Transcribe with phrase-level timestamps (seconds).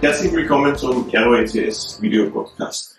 [0.00, 2.96] Herzlich willkommen zum ROECS Video Podcast.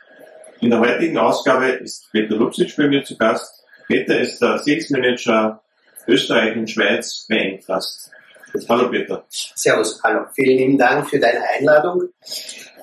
[0.59, 3.63] In der heutigen Ausgabe ist Peter Lupsic bei mir zu Gast.
[3.88, 5.62] Peter ist der Sales Manager
[6.07, 8.12] Österreich und Schweiz bei Entrust.
[8.67, 9.23] Hallo Peter.
[9.30, 10.25] Servus, hallo.
[10.35, 12.09] Vielen lieben Dank für deine Einladung.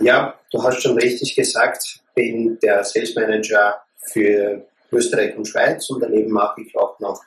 [0.01, 6.01] Ja, du hast schon richtig gesagt, bin der Sales Manager für Österreich und Schweiz und
[6.01, 7.21] daneben mache ich auch noch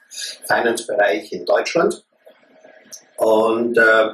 [0.47, 2.03] Finance-Bereich in Deutschland
[3.17, 4.07] und äh,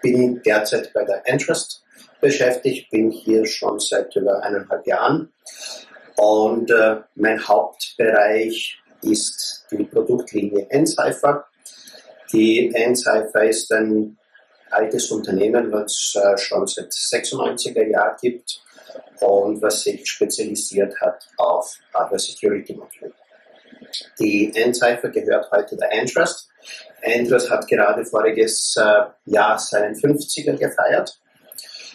[0.00, 1.84] bin derzeit bei der Entrust
[2.20, 5.32] beschäftigt, bin hier schon seit über eineinhalb Jahren
[6.16, 11.46] und äh, mein Hauptbereich ist die Produktlinie Encipher.
[12.32, 14.18] Die Encipher ist ein
[14.70, 18.62] altes Unternehmen, was äh, schon seit 96er Jahren gibt
[19.20, 23.12] und was sich spezialisiert hat auf Hardware Security Module.
[24.18, 26.48] Die Encipher gehört heute der Entrust.
[27.00, 31.18] Entrust hat gerade voriges äh, Jahr seinen 50er gefeiert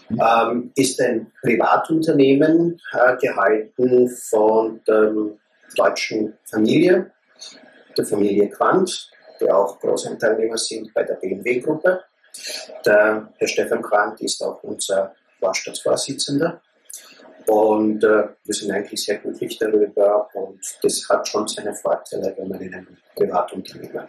[0.09, 5.13] ähm, ist ein Privatunternehmen, äh, gehalten von der
[5.75, 7.11] deutschen Familie,
[7.97, 12.03] der Familie Quandt, die auch Großteilnehmer sind bei der BMW-Gruppe.
[12.85, 16.61] Der Herr Stefan Quandt ist auch unser Vorstandsvorsitzender.
[17.47, 22.47] Und äh, wir sind eigentlich sehr glücklich darüber und das hat schon seine Vorteile, wenn
[22.47, 24.07] man in einem Privatunternehmen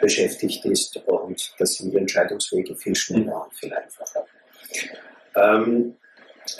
[0.00, 4.26] beschäftigt ist und da sind die Entscheidungswege viel schneller und viel einfacher.
[5.36, 5.96] Ähm,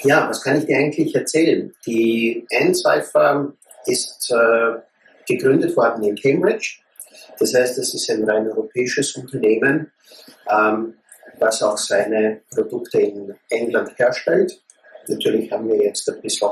[0.03, 1.73] ja, was kann ich dir eigentlich erzählen?
[1.87, 3.53] Die Encipher
[3.87, 4.81] ist äh,
[5.27, 6.79] gegründet worden in Cambridge.
[7.39, 9.91] Das heißt, es ist ein rein europäisches Unternehmen,
[10.51, 10.95] ähm,
[11.39, 14.61] was auch seine Produkte in England herstellt.
[15.09, 16.51] Natürlich haben wir jetzt ein bisschen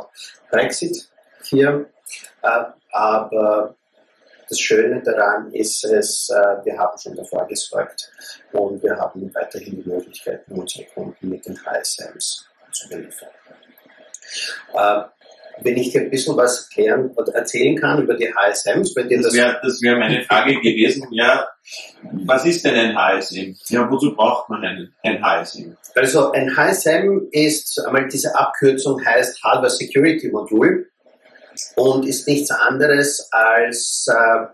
[0.51, 1.09] Brexit
[1.45, 1.87] hier,
[2.43, 3.77] äh, aber
[4.53, 8.11] das Schöne daran ist es, äh, wir haben schon davor gesorgt
[8.53, 13.31] und wir haben weiterhin die Möglichkeiten, unsere Kunden mit den HSMs zu beliefern.
[14.75, 15.03] Äh,
[15.63, 19.23] wenn ich dir ein bisschen was erklären oder erzählen kann über die HSMs, wenn dir
[19.23, 21.07] das, das wäre wär meine Frage gewesen.
[21.13, 21.49] Ja,
[22.25, 23.55] was ist denn ein HSM?
[23.69, 25.77] Ja, wozu braucht man ein, ein HSM?
[25.95, 30.92] Also ein HSM ist einmal diese Abkürzung heißt Hardware Security Modul
[31.77, 34.47] und ist nichts anderes als äh,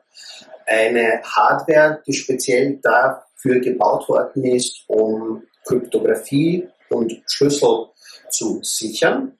[0.66, 7.88] eine Hardware, die speziell dafür gebaut worden ist, um Kryptographie und Schlüssel
[8.31, 9.38] zu sichern.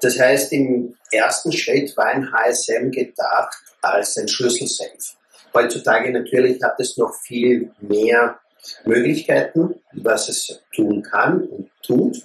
[0.00, 5.16] Das heißt, im ersten Schritt war ein HSM gedacht als ein Schlüsselsafe.
[5.52, 8.38] Heutzutage natürlich hat es noch viel mehr
[8.84, 12.22] Möglichkeiten, was es tun kann und tut.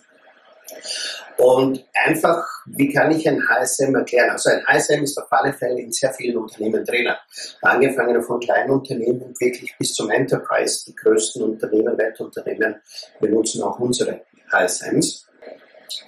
[1.37, 4.29] Und einfach, wie kann ich ein HSM erklären?
[4.29, 7.15] Also ein HSM ist auf alle Fälle in sehr vielen Unternehmen drinnen.
[7.61, 10.85] Angefangen von kleinen Unternehmen wirklich bis zum Enterprise.
[10.85, 12.81] Die größten Unternehmen, Weltunternehmen
[13.19, 14.21] benutzen auch unsere
[14.51, 15.27] HSMs.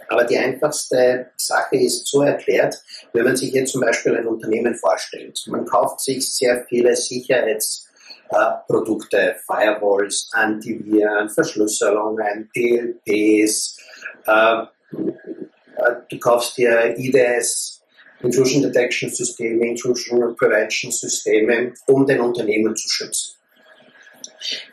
[0.10, 2.82] Aber die einfachste Sache ist so erklärt,
[3.14, 5.44] wenn man sich jetzt zum Beispiel ein Unternehmen vorstellt.
[5.48, 13.78] Man kauft sich sehr viele Sicherheitsprodukte, Firewalls, Antiviren, Verschlüsselungen, DLPs,
[14.28, 17.82] du kaufst dir IDS,
[18.22, 23.36] Intrusion Detection Systeme, Intrusion Prevention Systeme, um den Unternehmen zu schützen.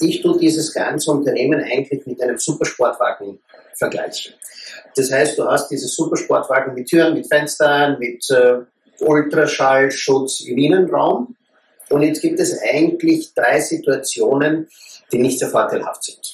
[0.00, 3.38] Ich tue dieses ganze Unternehmen eigentlich mit einem Supersportwagen
[3.76, 4.34] vergleichen.
[4.94, 8.58] Das heißt, du hast dieses Supersportwagen mit Türen, mit Fenstern, mit äh,
[9.00, 11.36] Ultraschallschutz im Innenraum.
[11.90, 14.68] Und jetzt gibt es eigentlich drei Situationen,
[15.12, 16.33] die nicht sehr vorteilhaft sind.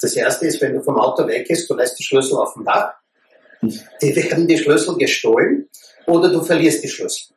[0.00, 2.64] Das erste ist, wenn du vom Auto weg bist, du lässt die Schlüssel auf dem
[2.64, 2.94] Dach,
[3.62, 5.68] die werden die Schlüssel gestohlen
[6.06, 7.34] oder du verlierst die Schlüssel.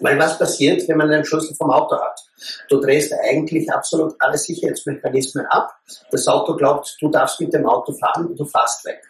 [0.00, 2.20] Weil was passiert, wenn man einen Schlüssel vom Auto hat?
[2.68, 5.74] Du drehst eigentlich absolut alle Sicherheitsmechanismen ab.
[6.10, 9.02] Das Auto glaubt, du darfst mit dem Auto fahren und du fährst weg.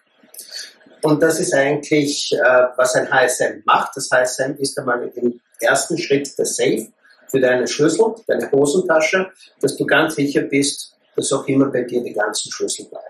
[1.02, 3.96] Und das ist eigentlich, äh, was ein HSM macht.
[3.96, 6.88] Das HSM ist einmal im ersten Schritt der Safe
[7.28, 9.30] für deine Schlüssel, deine Hosentasche,
[9.60, 13.06] dass du ganz sicher bist, dass auch immer bei dir die ganzen Schlüssel bleiben.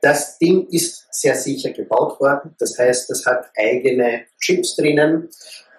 [0.00, 2.54] Das Ding ist sehr sicher gebaut worden.
[2.58, 5.28] Das heißt, das hat eigene Chips drinnen.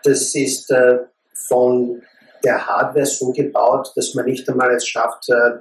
[0.03, 0.99] Das ist äh,
[1.33, 2.01] von
[2.47, 5.59] der Hardware so gebaut, dass man nicht einmal es schafft, äh,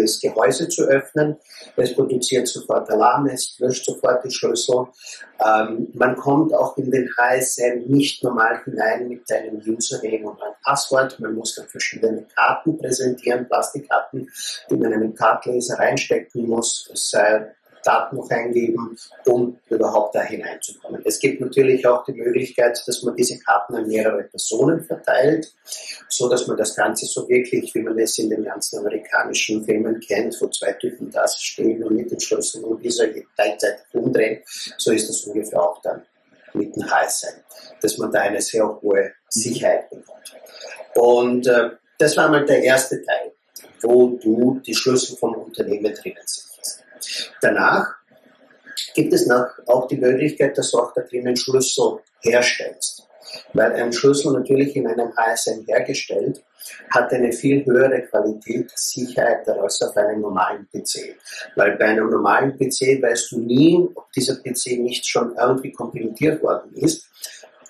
[0.00, 1.36] das Gehäuse zu öffnen.
[1.76, 4.86] Es produziert sofort Alarm, es löscht sofort die Schlüssel.
[5.44, 10.54] Ähm, man kommt auch in den HSM nicht normal hinein mit einem Username und einem
[10.64, 11.18] Passwort.
[11.18, 14.30] Man muss dann verschiedene Karten präsentieren, Plastikkarten,
[14.70, 16.88] die man in einen Kartleser reinstecken muss.
[16.92, 17.52] Es sei
[17.88, 21.00] Daten noch eingeben, um überhaupt da hineinzukommen.
[21.06, 25.50] Es gibt natürlich auch die Möglichkeit, dass man diese Karten an mehrere Personen verteilt,
[26.08, 29.98] so dass man das Ganze so wirklich, wie man es in den ganzen amerikanischen Filmen
[30.00, 34.42] kennt, wo zwei Typen da stehen und mit den Schlüsseln und dieser gleichzeitig umdrehen,
[34.76, 36.02] so ist das ungefähr auch dann
[36.52, 37.40] mit dem HSM,
[37.80, 40.36] dass man da eine sehr hohe Sicherheit bekommt.
[40.94, 43.32] Und äh, das war mal der erste Teil,
[43.80, 46.47] wo du die Schlüssel vom Unternehmen drinnen sicherst.
[47.40, 47.94] Danach
[48.94, 53.06] gibt es noch auch die Möglichkeit, dass du auch da drinnen Schlüssel herstellst.
[53.52, 56.42] Weil ein Schlüssel natürlich in einem HSM hergestellt
[56.90, 61.16] hat eine viel höhere Qualität, Sicherheit als auf einem normalen PC.
[61.54, 66.42] Weil bei einem normalen PC weißt du nie, ob dieser PC nicht schon irgendwie komprimiert
[66.42, 67.08] worden ist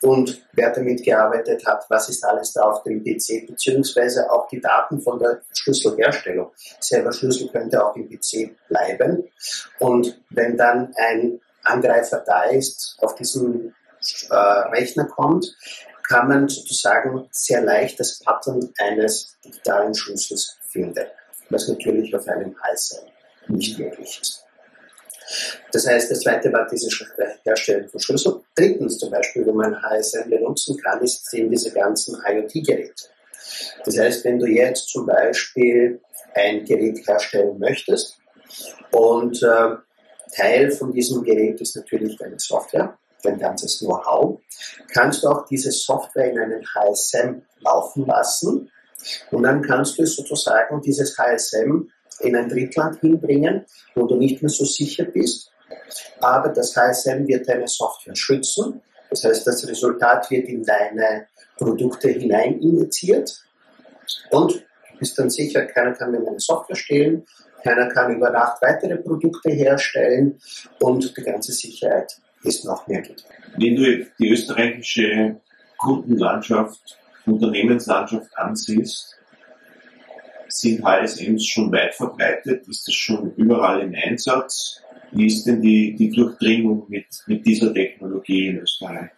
[0.01, 4.61] und wer damit gearbeitet hat, was ist alles da auf dem PC, beziehungsweise auch die
[4.61, 6.51] Daten von der Schlüsselherstellung.
[6.81, 9.25] Selber Schlüssel könnte auch im PC bleiben.
[9.79, 13.75] Und wenn dann ein Angreifer da ist, auf diesen
[14.31, 15.55] äh, Rechner kommt,
[16.09, 21.07] kann man sozusagen sehr leicht das Pattern eines digitalen Schlüssels finden,
[21.51, 23.05] was natürlich auf einem ISM
[23.49, 24.48] nicht möglich ist.
[25.73, 26.89] Das heißt, das zweite war diese
[27.45, 28.41] Herstellung von Schlüssel.
[28.55, 33.05] Drittens zum Beispiel, wo man HSM benutzen kann, ist, sind diese ganzen IoT-Geräte.
[33.85, 36.01] Das heißt, wenn du jetzt zum Beispiel
[36.35, 38.19] ein Gerät herstellen möchtest
[38.91, 39.77] und äh,
[40.35, 44.41] Teil von diesem Gerät ist natürlich deine Software, dein ganzes Know-how,
[44.93, 48.71] kannst du auch diese Software in einen HSM laufen lassen
[49.31, 51.89] und dann kannst du sozusagen dieses HSM
[52.21, 55.53] in ein Drittland hinbringen, wo du nicht mehr so sicher bist.
[56.21, 58.81] Aber das HSM wird deine Software schützen.
[59.11, 61.27] Das heißt, das Resultat wird in deine
[61.57, 63.45] Produkte hinein injiziert
[64.31, 67.25] und du bist dann sicher, keiner kann mir meine Software stehlen,
[67.63, 70.39] keiner kann über Nacht weitere Produkte herstellen
[70.81, 73.23] und die ganze Sicherheit ist noch mehr gegeben.
[73.57, 75.41] Wenn du die österreichische
[75.79, 79.18] Kundenlandschaft, Unternehmenslandschaft ansiehst,
[80.49, 82.67] sind HSMs schon weit verbreitet?
[82.69, 84.81] Ist das schon überall im Einsatz?
[85.13, 89.11] Wie ist denn die, die Durchdringung mit, mit dieser Technologie in Österreich?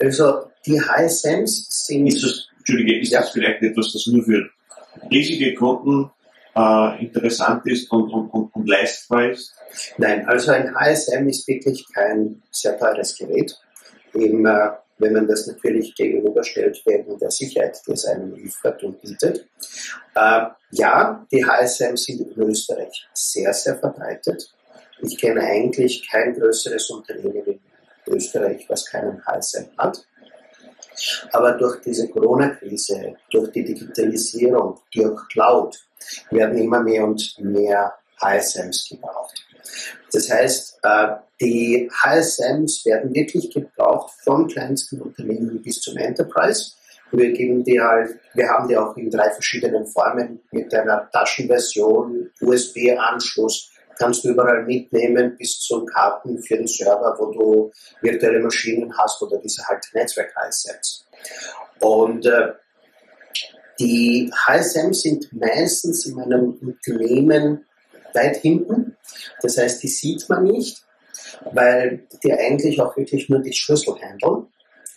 [0.00, 2.06] Also die HSMs sind...
[2.06, 3.20] Ist das, Entschuldige, ist ja.
[3.20, 4.48] das vielleicht etwas, das nur für
[5.10, 6.10] riesige Kunden
[6.56, 9.54] äh, interessant ist und, und, und, und leistbar ist?
[9.98, 13.56] Nein, also ein HSM ist wirklich kein sehr teures Gerät.
[14.14, 14.70] Im, äh,
[15.00, 19.46] wenn man das natürlich gegenüberstellt wegen der Sicherheit, die es einem liefert und bietet.
[20.14, 20.42] Äh,
[20.72, 24.52] ja, die HSM sind in Österreich sehr, sehr verbreitet.
[25.02, 27.60] Ich kenne eigentlich kein größeres Unternehmen
[28.06, 30.04] in Österreich, was keinen HSM hat.
[31.32, 35.78] Aber durch diese Corona-Krise, durch die Digitalisierung, durch Cloud
[36.30, 39.46] werden immer mehr und mehr HSMs gebraucht.
[40.12, 41.08] Das heißt, äh,
[41.40, 46.72] die HSMs werden wirklich gebraucht von kleinsten Unternehmen bis zum Enterprise.
[47.12, 52.30] Wir geben die halt, wir haben die auch in drei verschiedenen Formen mit einer Taschenversion,
[52.40, 57.70] USB-Anschluss, kannst du überall mitnehmen bis zu Karten für den Server, wo du
[58.00, 61.06] virtuelle Maschinen hast oder diese halt Netzwerk-HSMs.
[61.80, 62.52] Und äh,
[63.78, 67.66] die HSMs sind meistens in einem Unternehmen
[68.14, 68.89] weit hinten.
[69.42, 70.84] Das heißt, die sieht man nicht,
[71.52, 74.46] weil die eigentlich auch wirklich nur die Schlüssel handeln,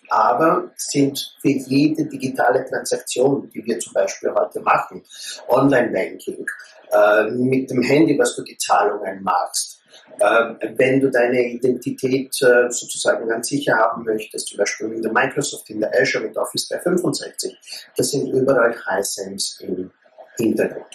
[0.09, 5.03] aber sind für jede digitale Transaktion, die wir zum Beispiel heute machen,
[5.47, 6.45] Online-Banking,
[6.91, 9.81] äh, mit dem Handy, was du die Zahlungen machst,
[10.19, 15.11] äh, wenn du deine Identität äh, sozusagen ganz sicher haben möchtest, zum Beispiel in der
[15.11, 17.57] Microsoft, in der Azure mit Office 365,
[17.97, 19.91] das sind überall HSMs im
[20.37, 20.85] Hintergrund.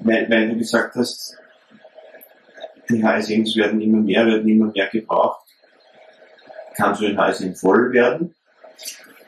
[0.00, 1.36] Weil, weil du gesagt hast,
[2.88, 5.40] die HSMs werden immer mehr, werden immer mehr gebraucht.
[6.76, 8.34] Kann so ein HSM voll werden?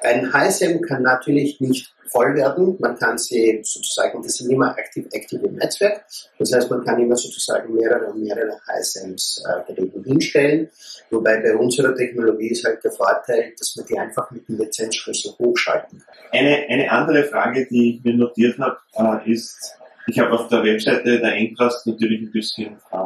[0.02, 2.76] Ein HSM kann natürlich nicht voll werden.
[2.78, 6.04] Man kann sie sozusagen, das sind immer aktiv, aktiv im Netzwerk.
[6.38, 10.70] Das heißt, man kann immer sozusagen mehrere und mehrere HSMs äh, daneben hinstellen.
[11.10, 15.32] Wobei bei unserer Technologie ist halt der Vorteil, dass man die einfach mit dem Lizenzschlüssel
[15.38, 16.16] hochschalten kann.
[16.32, 20.62] Eine, eine andere Frage, die ich mir notiert habe, äh, ist, ich habe auf der
[20.62, 22.96] Webseite der Entrust natürlich ein bisschen äh,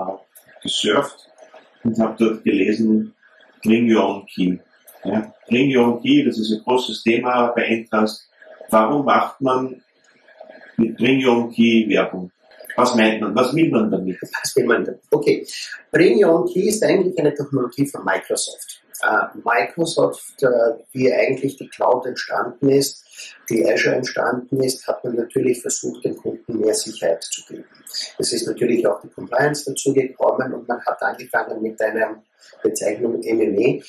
[0.63, 1.29] gesurft
[1.85, 3.15] und habe dort gelesen,
[3.63, 4.59] Bring Your Own Key.
[5.05, 8.29] Ja, Bring Your Own Key, das ist ein großes Thema bei Entrust.
[8.71, 9.83] Warum macht man
[10.77, 12.31] mit Bring Your Own Key Werbung?
[12.77, 13.35] Was meint man?
[13.35, 14.19] Was will man damit?
[14.43, 15.03] Was will man damit?
[15.11, 15.47] Okay.
[15.91, 18.83] Bring Your Own Key ist eigentlich eine Technologie von Microsoft.
[19.03, 23.03] Uh, Microsoft, uh, wie eigentlich die Cloud entstanden ist,
[23.49, 27.60] die Azure entstanden ist, hat man natürlich versucht, den Kunden mehr Sicherheit zu geben.
[28.19, 32.23] Es ist natürlich auch die Compliance dazu gekommen und man hat angefangen mit einer
[32.63, 33.83] Bezeichnung MME,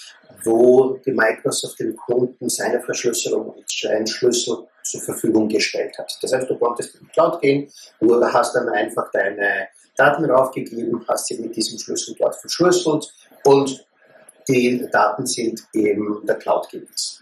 [0.44, 6.18] wo die Microsoft dem Kunden seine Verschlüsselung und seinen Schlüssel zur Verfügung gestellt hat.
[6.22, 11.06] Das heißt, du konntest in die Cloud gehen, du hast dann einfach deine Daten draufgegeben,
[11.08, 13.86] hast sie mit diesem Schlüssel dort verschlüsselt und
[14.48, 17.22] die Daten sind in der Cloud gewesen.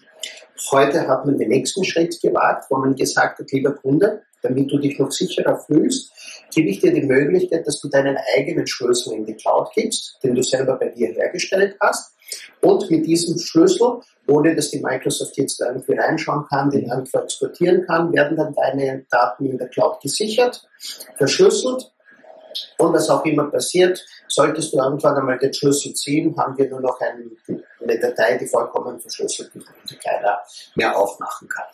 [0.72, 4.78] Heute hat man den nächsten Schritt gewagt, wo man gesagt hat, lieber Kunde, damit du
[4.78, 6.12] dich noch sicherer fühlst,
[6.54, 10.36] gebe ich dir die Möglichkeit, dass du deinen eigenen Schlüssel in die Cloud gibst, den
[10.36, 12.14] du selber bei dir hergestellt hast.
[12.62, 17.86] Und mit diesem Schlüssel, ohne dass die Microsoft jetzt irgendwie reinschauen kann, den einfach exportieren
[17.86, 20.68] kann, werden dann deine Daten in der Cloud gesichert,
[21.18, 21.92] verschlüsselt
[22.78, 26.82] und was auch immer passiert, solltest du irgendwann einmal den Schlüssel ziehen, haben wir nur
[26.82, 27.32] noch ein,
[27.82, 30.40] eine Datei, die vollkommen verschlüsselt ist und die keiner
[30.76, 31.66] mehr aufmachen kann.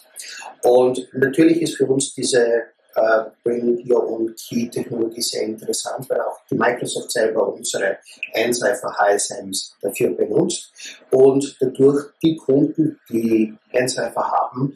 [0.64, 2.64] Und natürlich ist für uns diese
[2.96, 7.98] äh, Bring Your Own Key Technologie sehr interessant, weil auch die Microsoft selber unsere
[8.34, 10.72] Eincypher HSMs dafür benutzt
[11.12, 14.76] und dadurch die Kunden, die Eincypher haben,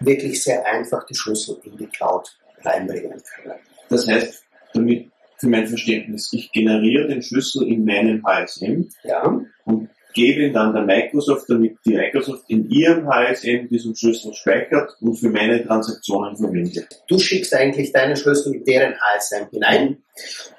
[0.00, 3.58] wirklich sehr einfach die Schlüssel in die Cloud reinbringen können.
[3.88, 4.43] Das heißt,
[4.74, 9.40] damit für mein Verständnis, ich generiere den Schlüssel in meinem HSM ja.
[9.64, 14.96] und gebe ihn dann der Microsoft, damit die Microsoft in ihrem HSM diesen Schlüssel speichert
[15.00, 17.02] und für meine Transaktionen verwendet.
[17.08, 19.98] Du schickst eigentlich deinen Schlüssel in deren HSM hinein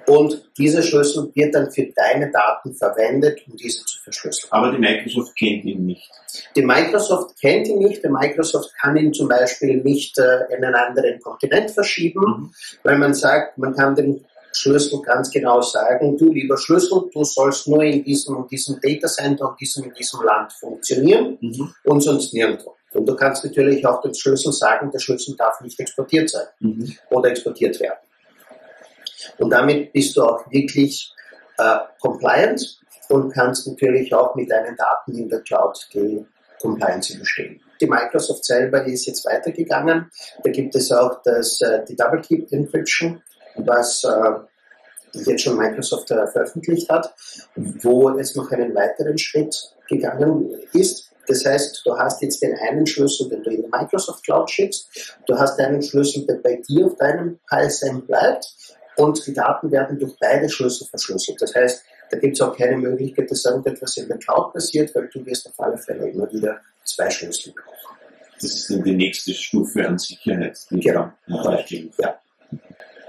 [0.07, 4.51] und dieser Schlüssel wird dann für deine Daten verwendet, um diese zu verschlüsseln.
[4.51, 6.11] Aber die Microsoft kennt ihn nicht.
[6.55, 8.03] Die Microsoft kennt ihn nicht.
[8.03, 12.51] Die Microsoft kann ihn zum Beispiel nicht äh, in einen anderen Kontinent verschieben, mhm.
[12.83, 14.25] weil man sagt, man kann den
[14.57, 19.49] Schlüssel ganz genau sagen, du lieber Schlüssel, du sollst nur in diesem, diesem Data Center
[19.49, 21.73] und diesem, in diesem Land funktionieren mhm.
[21.83, 22.75] und sonst nirgendwo.
[22.93, 26.95] Und du kannst natürlich auch dem Schlüssel sagen, der Schlüssel darf nicht exportiert sein mhm.
[27.09, 27.99] oder exportiert werden.
[29.37, 31.11] Und damit bist du auch wirklich
[31.57, 36.25] äh, compliant und kannst natürlich auch mit deinen Daten in der Cloud die
[36.61, 37.61] Compliance bestehen.
[37.81, 40.09] Die Microsoft selber ist jetzt weitergegangen.
[40.43, 43.21] Da gibt es auch das, äh, die Double Keep Encryption
[43.57, 47.13] was äh, jetzt schon Microsoft äh, veröffentlicht hat,
[47.55, 49.55] wo es noch einen weiteren Schritt
[49.87, 51.11] gegangen ist.
[51.27, 55.15] Das heißt, du hast jetzt den einen Schlüssel, den du in die Microsoft Cloud schickst,
[55.25, 58.45] du hast einen Schlüssel, der bei dir auf deinem HSM bleibt
[58.97, 61.41] und die Daten werden durch beide Schlüssel verschlüsselt.
[61.41, 65.09] Das heißt, da gibt es auch keine Möglichkeit, dass irgendetwas in der Cloud passiert, weil
[65.11, 67.97] du wirst auf alle Fälle immer wieder zwei Schlüssel brauchen.
[68.39, 70.57] Das ist dann die nächste Stufe an Sicherheit.
[70.69, 71.11] Die genau.
[71.97, 72.19] Ja.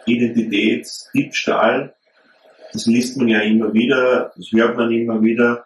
[0.07, 1.95] Identität, Diebstahl,
[2.73, 5.65] das liest man ja immer wieder, das hört man immer wieder.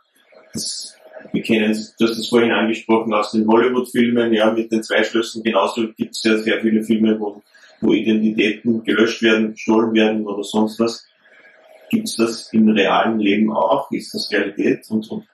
[0.52, 0.94] Das,
[1.32, 5.42] wir kennen du hast es vorhin angesprochen aus den Hollywood-Filmen, ja, mit den zwei Schlüsseln.
[5.42, 7.42] Genauso gibt es ja sehr viele Filme, wo,
[7.80, 11.04] wo Identitäten gelöscht werden, gestohlen werden oder sonst was.
[11.90, 13.90] Gibt es das im realen Leben auch?
[13.90, 14.88] Ist das Realität?
[14.90, 15.24] Und, und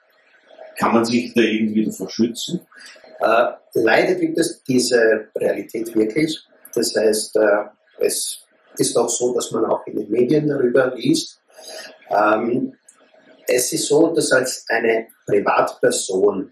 [0.77, 2.61] kann man sich da irgendwie davor schützen?
[3.19, 6.39] Äh, leider gibt es diese Realität wirklich.
[6.73, 7.65] Das heißt, äh,
[7.99, 8.46] es
[8.79, 11.39] ist auch so, dass man auch in den Medien darüber liest.
[12.09, 12.73] Ähm,
[13.47, 16.51] es ist so, dass als eine Privatperson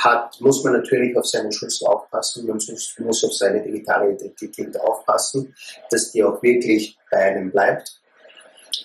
[0.00, 2.58] hat, muss man natürlich auf seinen Schutz aufpassen, man
[2.98, 5.54] muss, auf seine digitale Identität aufpassen,
[5.90, 8.00] dass die auch wirklich bei einem bleibt.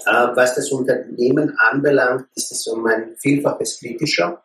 [0.06, 4.42] Äh, was das Unternehmen anbelangt, ist es um ein Vielfaches kritischer,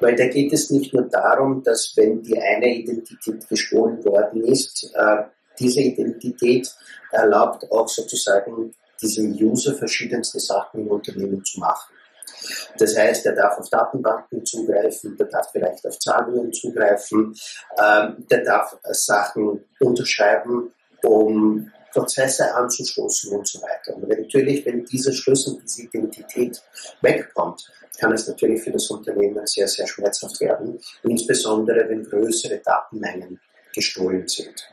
[0.00, 4.92] weil da geht es nicht nur darum, dass wenn die eine Identität gestohlen worden ist,
[4.94, 5.24] äh,
[5.58, 6.74] diese Identität
[7.10, 11.94] erlaubt auch sozusagen diesem User verschiedenste Sachen im Unternehmen zu machen.
[12.78, 17.34] Das heißt, er darf auf Datenbanken zugreifen, der darf vielleicht auf Zahlungen zugreifen,
[17.78, 23.94] ähm, der darf Sachen unterschreiben, um Prozesse anzustoßen und so weiter.
[23.94, 26.60] Und natürlich, wenn dieser Schlüssel, diese Identität
[27.00, 33.40] wegkommt, kann es natürlich für das Unternehmen sehr, sehr schmerzhaft werden, insbesondere wenn größere Datenmengen
[33.72, 34.68] gestohlen sind.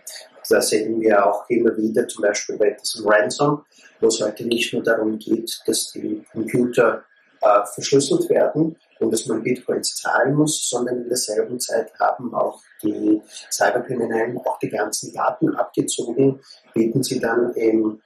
[0.52, 3.64] Da sehen wir auch immer wieder, zum Beispiel bei diesem Ransom,
[4.02, 7.06] wo es heute nicht nur darum geht, dass die Computer
[7.42, 12.62] äh, verschlüsselt werden und dass man Bitcoins zahlen muss, sondern in derselben Zeit haben auch
[12.84, 16.42] die Cyberkriminellen auch die ganzen Daten abgezogen,
[16.74, 18.02] bieten sie dann eben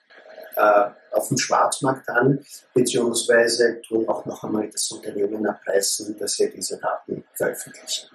[0.55, 6.51] äh, auf dem Schwarzmarkt an, beziehungsweise tun auch noch einmal das Unternehmen erpressen, dass sie
[6.51, 8.09] diese Daten veröffentlichen.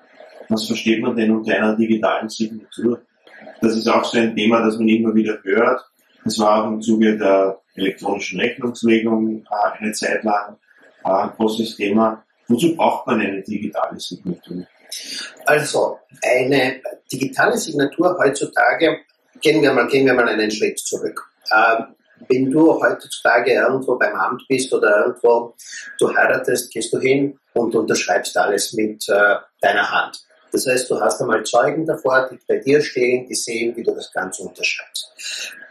[0.48, 3.02] Was versteht man denn unter einer digitalen Signatur?
[3.60, 5.80] Das ist auch so ein Thema, das man immer wieder hört.
[6.24, 10.56] Das war auch im Zuge der elektronischen Rechnungslegung äh, eine Zeit lang
[11.04, 12.24] äh, ein großes Thema.
[12.48, 14.66] Wozu braucht man eine digitale Signatur?
[15.46, 16.80] Also, eine
[17.12, 18.98] digitale Signatur heutzutage,
[19.40, 21.28] gehen wir mal, gehen wir mal einen Schritt zurück.
[21.54, 21.94] Ähm,
[22.28, 25.54] wenn du heutzutage irgendwo beim Amt bist oder irgendwo
[25.98, 30.26] du heiratest, gehst du hin und unterschreibst alles mit äh, deiner Hand.
[30.52, 33.94] Das heißt, du hast einmal Zeugen davor, die bei dir stehen, die sehen, wie du
[33.94, 35.12] das Ganze unterschreibst.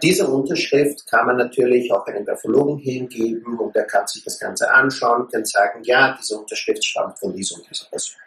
[0.01, 4.71] Diese Unterschrift kann man natürlich auch einem Graphologen hingeben und der kann sich das Ganze
[4.71, 8.17] anschauen, kann sagen, ja, diese Unterschrift stammt von dieser und dieser Person.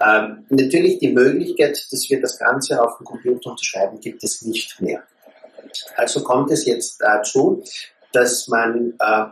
[0.00, 4.80] Ähm, natürlich die Möglichkeit, dass wir das Ganze auf dem Computer unterschreiben, gibt es nicht
[4.80, 5.02] mehr.
[5.96, 7.62] Also kommt es jetzt dazu,
[8.12, 9.24] dass man äh,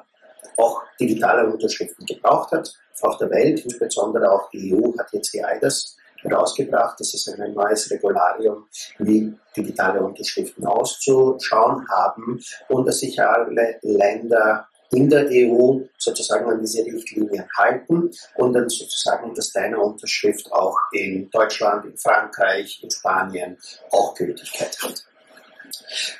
[0.56, 2.72] auch digitale Unterschriften gebraucht hat
[3.02, 5.96] auf der Welt, insbesondere auch die EU hat jetzt die EIDAS
[6.28, 6.98] herausgebracht.
[7.00, 8.66] Das ist ein neues Regularium,
[8.98, 16.60] wie digitale Unterschriften auszuschauen haben und dass sich alle Länder in der EU sozusagen an
[16.60, 22.90] diese Richtlinien halten und dann sozusagen, dass deine Unterschrift auch in Deutschland, in Frankreich, in
[22.90, 23.58] Spanien
[23.90, 25.04] auch Gültigkeit hat.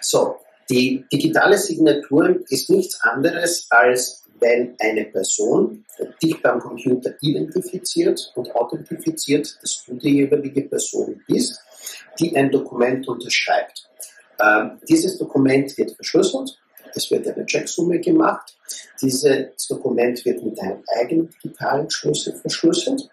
[0.00, 5.84] So, die digitale Signatur ist nichts anderes als wenn eine Person
[6.22, 11.60] dich beim Computer identifiziert und authentifiziert, dass du die jeweilige Person bist,
[12.20, 13.88] die ein Dokument unterschreibt.
[14.40, 16.58] Ähm, dieses Dokument wird verschlüsselt,
[16.94, 18.56] es wird eine Checksumme gemacht,
[19.02, 23.08] dieses Dokument wird mit einem eigenen digitalen Schlüssel verschlüsselt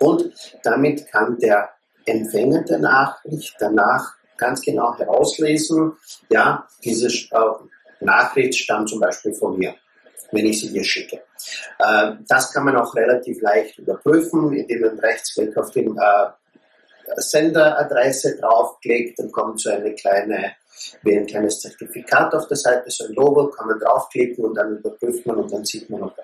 [0.00, 0.30] und
[0.62, 1.70] damit kann der
[2.04, 5.92] Empfänger der Nachricht danach ganz genau herauslesen,
[6.28, 9.74] ja, diese äh, Nachricht stammt zum Beispiel von mir
[10.32, 11.22] wenn ich sie dir schicke.
[11.78, 16.26] Äh, das kann man auch relativ leicht überprüfen, indem man Rechtsklick auf die äh,
[17.16, 20.52] Senderadresse draufklickt, dann kommt so eine kleine,
[21.02, 24.78] wie ein kleines Zertifikat auf der Seite, so ein Logo, kann man draufklicken und dann
[24.78, 26.16] überprüft man und dann sieht man, ob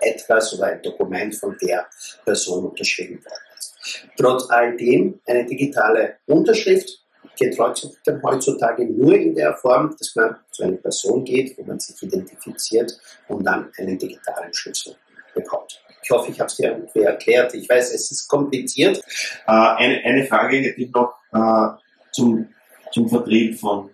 [0.00, 1.86] etwas oder ein Dokument von der
[2.24, 4.08] Person unterschrieben worden ist.
[4.16, 7.01] Trotz all dem eine digitale Unterschrift
[7.36, 12.00] geht heutzutage nur in der Form, dass man zu einer Person geht, wo man sich
[12.02, 12.98] identifiziert
[13.28, 14.96] und dann einen digitalen Schlüssel
[15.34, 15.82] bekommt.
[16.02, 17.54] Ich hoffe, ich habe es dir irgendwie erklärt.
[17.54, 18.98] Ich weiß, es ist kompliziert.
[19.46, 21.68] Äh, eine, eine, Frage hätte ich noch äh,
[22.10, 22.48] zum,
[22.90, 23.90] zum Vertrieb von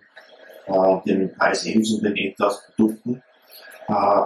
[0.65, 3.23] äh, den HSMs und den Endlausprodukten.
[3.87, 4.21] Äh,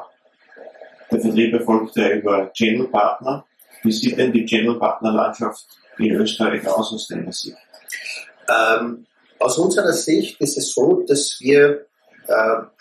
[1.11, 3.45] der Vertrieb erfolgt ja über Channel-Partner.
[3.83, 5.65] Wie sieht denn die Channel-Partner-Landschaft
[5.97, 7.57] in Österreich aus aus deiner Sicht?
[8.49, 9.05] Ähm,
[9.43, 11.85] aus unserer Sicht ist es so, dass wir
[12.27, 12.33] äh,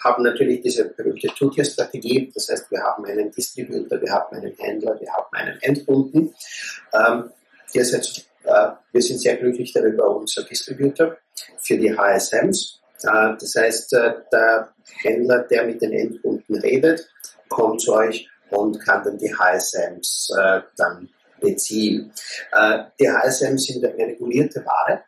[0.05, 2.31] haben natürlich diese berühmte Two-Tier-Strategie.
[2.33, 6.33] Das heißt, wir haben einen Distributor, wir haben einen Händler, wir haben einen Endkunden.
[6.93, 7.31] Ähm,
[7.73, 11.17] jetzt, äh, wir sind sehr glücklich darüber, unser Distributor
[11.59, 12.81] für die HSMs.
[13.03, 14.73] Äh, das heißt, äh, der
[15.03, 17.09] Händler, der mit den Endkunden redet,
[17.49, 21.09] kommt zu euch und kann dann die HSMs äh, dann
[21.41, 22.13] beziehen.
[22.53, 25.03] Äh, die HSMs sind eine regulierte Ware.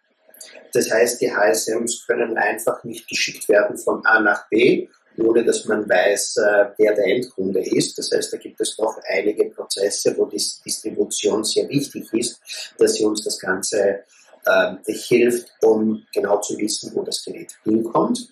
[0.72, 5.64] Das heißt, die HSMs können einfach nicht geschickt werden von A nach B, ohne dass
[5.66, 7.96] man weiß, äh, wer der Endkunde ist.
[7.98, 12.40] Das heißt, da gibt es doch einige Prozesse, wo die Distribution sehr wichtig ist,
[12.78, 14.04] dass sie uns das Ganze
[14.44, 18.28] äh, hilft, um genau zu wissen, wo das Gerät hinkommt.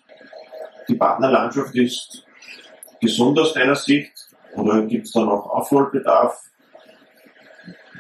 [0.89, 2.25] Die Partnerlandschaft ist
[3.01, 4.13] gesund aus deiner Sicht
[4.55, 6.39] oder gibt es da noch Aufholbedarf?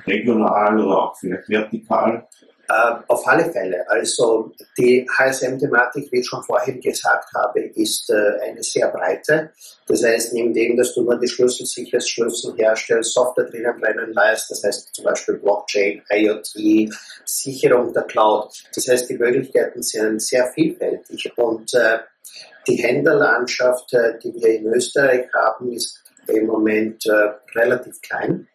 [0.07, 2.29] Regional oder auch vielleicht vertikal?
[2.73, 3.87] Äh, auf alle Fälle.
[3.91, 9.51] Also die HSM-Thematik, wie ich schon vorhin gesagt habe, ist äh, eine sehr breite.
[9.87, 14.65] Das heißt, neben dem, dass du nur die Schlüsselsicherheitsschlüssel herstellst, Software drinnen bleiben lässt, das
[14.65, 16.95] heißt zum Beispiel Blockchain, IoT,
[17.27, 18.51] Sicherung der Cloud.
[18.75, 21.99] Das heißt, die Möglichkeiten sind sehr vielfältig und äh,
[22.67, 27.05] die Händlerlandschaft, die wir in Österreich haben, ist im Moment
[27.57, 28.47] relativ klein.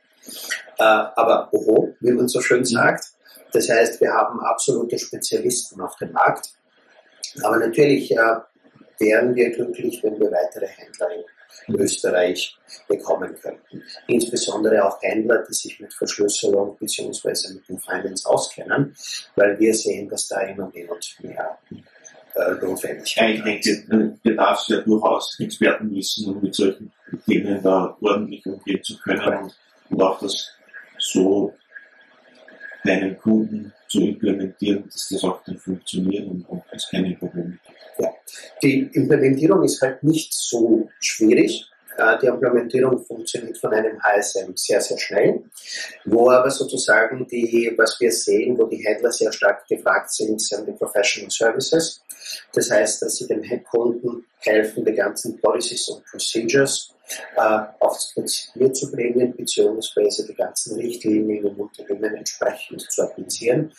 [0.78, 3.17] Aber oho, wie man so schön sagt.
[3.52, 6.50] Das heißt, wir haben absolute Spezialisten auf dem Markt.
[7.44, 8.36] Aber natürlich äh,
[9.00, 11.10] wären wir glücklich, wenn wir weitere Händler
[11.68, 12.58] in Österreich
[12.88, 13.84] bekommen könnten.
[14.08, 17.54] Insbesondere auch Händler, die sich mit Verschlüsselung bzw.
[17.54, 18.96] mit dem Finance auskennen,
[19.36, 21.58] weil wir sehen, dass da immer mehr und mehr
[22.36, 23.16] äh, notwendig ist.
[23.16, 26.92] Ja, ich denke, du darfst ja durchaus Experten wissen, um mit solchen
[27.26, 29.56] Themen da ordentlich umgehen zu können und,
[29.90, 30.52] und auch das
[31.00, 31.54] so
[32.84, 37.78] deinen Kunden zu implementieren, dass das auch dann funktioniert und, und es keine Probleme gibt.
[38.00, 38.10] Ja.
[38.62, 41.70] Die Implementierung ist halt nicht so schwierig.
[41.98, 45.44] Äh, die Implementierung funktioniert von einem HSM sehr, sehr schnell,
[46.06, 50.68] wo aber sozusagen die, was wir sehen, wo die Händler sehr stark gefragt sind, sind
[50.68, 52.02] die Professional Services.
[52.54, 56.94] Das heißt, dass sie dem Kunden helfen, die ganzen Policies und Procedures
[57.36, 63.72] äh, aufs Papier zu bringen, beziehungsweise die ganzen Richtlinien im Unternehmen entsprechend zu applizieren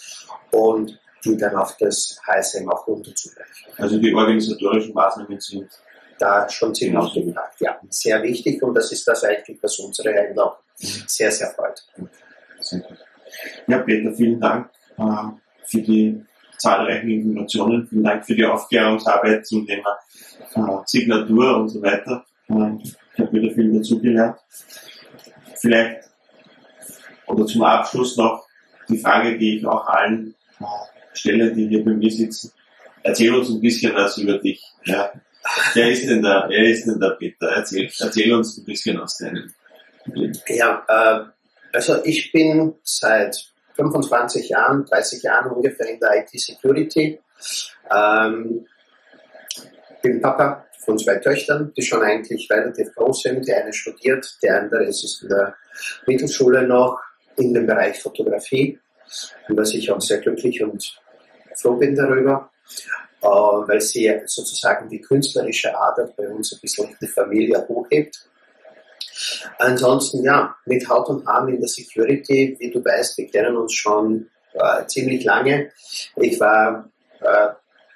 [0.51, 3.73] und die dann auf das HSM auch runterzubrechen.
[3.77, 5.69] Also die organisatorischen Maßnahmen sind
[6.19, 7.61] da schon ziemlich gefragt.
[7.61, 11.83] Ja, sehr wichtig und das ist das eigentlich, was unsere Händler auch sehr, sehr freut.
[13.67, 15.03] Ja, Peter, vielen Dank äh,
[15.65, 16.25] für die
[16.57, 17.87] zahlreichen Informationen.
[17.87, 19.99] Vielen Dank für die Aufklärungsarbeit zum Thema
[20.55, 22.25] äh, Signatur und so weiter.
[22.49, 24.37] Äh, ich habe wieder viel dazugelernt.
[25.57, 26.09] Vielleicht
[27.27, 28.47] oder zum Abschluss noch
[28.89, 30.65] die Frage, die ich auch allen äh,
[31.13, 32.53] stelle, die hier bei mir sitzen.
[33.03, 34.65] Erzähl uns ein bisschen was über dich.
[34.85, 35.13] Ja.
[35.75, 37.49] Wer ist denn da, wer ist denn der Peter?
[37.49, 39.53] Erzähl, erzähl uns ein bisschen aus deinem
[40.07, 40.39] Leben.
[40.49, 47.21] Ja, äh, also ich bin seit 25 Jahren, 30 Jahren ungefähr in der IT-Security.
[47.95, 48.67] Ähm,
[50.03, 53.47] bin Papa von zwei Töchtern, die schon eigentlich relativ groß sind.
[53.47, 55.55] Die eine studiert, der andere ist in der
[56.07, 56.99] Mittelschule noch
[57.37, 58.79] in dem Bereich Fotografie,
[59.49, 60.99] über ich auch sehr glücklich und
[61.55, 62.51] froh bin darüber,
[63.29, 68.29] weil sie sozusagen die künstlerische Ader bei uns ein bisschen die Familie hochhebt.
[69.59, 73.75] Ansonsten, ja, mit Haut und Haaren in der Security, wie du weißt, wir kennen uns
[73.75, 75.73] schon äh, ziemlich lange.
[76.17, 76.89] Ich war
[77.21, 77.49] äh,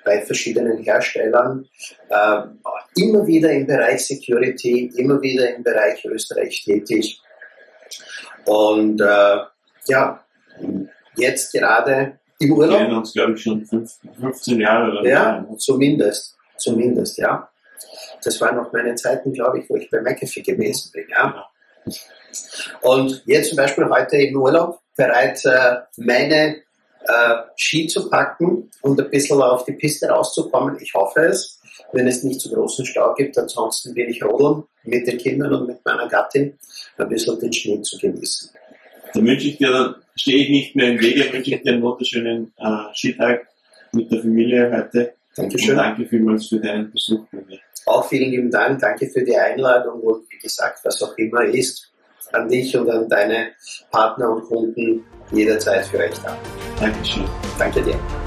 [0.04, 1.68] bei verschiedenen Herstellern
[2.08, 2.42] äh,
[2.96, 7.20] immer wieder im Bereich Security, immer wieder im Bereich Österreich tätig.
[8.44, 9.36] Und äh,
[9.86, 10.24] ja,
[11.16, 12.78] jetzt gerade im Urlaub.
[12.78, 15.58] Wir kennen uns, glaube ich, schon 15 Jahre oder Ja, mehr.
[15.58, 16.36] zumindest.
[16.56, 17.48] Zumindest, ja.
[18.24, 21.06] Das waren noch meine Zeiten, glaube ich, wo ich bei McAfee gewesen bin.
[21.10, 21.46] Ja.
[22.82, 26.56] Und jetzt zum Beispiel heute im Urlaub bereit, äh, meine
[27.04, 30.78] äh, Ski zu packen und ein bisschen auf die Piste rauszukommen.
[30.80, 31.60] Ich hoffe es,
[31.92, 33.36] wenn es nicht zu großen Stau gibt.
[33.38, 36.58] Ansonsten will ich rodeln mit den Kindern und mit meiner Gattin
[36.98, 38.50] ein bisschen den Schnee zu genießen.
[39.14, 42.52] Dann wünsche ich dir, stehe ich nicht mehr im Wege, wünsche ich dir einen wunderschönen
[42.58, 43.48] äh, Skitag
[43.92, 45.14] mit der Familie heute.
[45.36, 45.70] Dankeschön.
[45.70, 47.58] Und danke vielmals für deinen Besuch bei mir.
[47.86, 48.80] Auch vielen lieben Dank.
[48.80, 51.90] Danke für die Einladung und wie gesagt, was auch immer ist,
[52.32, 53.52] an dich und an deine
[53.90, 56.38] Partner und Kunden jederzeit für euch da.
[56.78, 57.24] Dankeschön.
[57.58, 58.21] Danke dir.